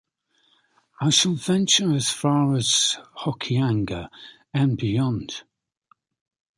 I 0.99 1.11
shall 1.11 1.35
venture 1.35 1.93
as 1.95 2.09
far 2.09 2.55
as 2.55 2.97
Hokianga, 3.19 4.09
and 4.51 4.75
beyond. 4.75 5.43